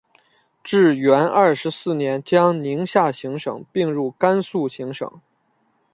[0.63, 5.21] 至元二十四年将宁夏行省并入甘肃行省。